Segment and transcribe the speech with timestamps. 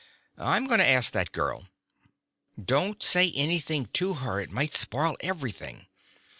[0.39, 1.67] "I'm going to ask that girl"
[2.71, 5.85] "Don't say anything to her; it might spoil everything.